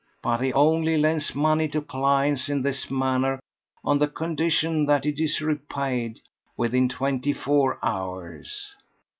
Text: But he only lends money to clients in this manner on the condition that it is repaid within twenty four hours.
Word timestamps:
But 0.23 0.39
he 0.41 0.51
only 0.53 0.97
lends 0.97 1.35
money 1.35 1.67
to 1.67 1.79
clients 1.79 2.49
in 2.49 2.63
this 2.63 2.89
manner 2.89 3.39
on 3.83 3.99
the 3.99 4.07
condition 4.07 4.87
that 4.87 5.05
it 5.05 5.19
is 5.19 5.41
repaid 5.43 6.21
within 6.57 6.89
twenty 6.89 7.33
four 7.33 7.77
hours. 7.85 8.73